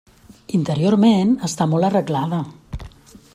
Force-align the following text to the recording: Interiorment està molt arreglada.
Interiorment 0.59 1.35
està 1.49 1.67
molt 1.75 1.89
arreglada. 1.91 2.41